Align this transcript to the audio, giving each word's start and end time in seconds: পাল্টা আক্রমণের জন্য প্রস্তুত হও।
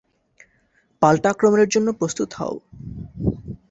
পাল্টা 1.01 1.27
আক্রমণের 1.33 1.69
জন্য 1.73 1.87
প্রস্তুত 1.99 2.29
হও। 2.39 2.55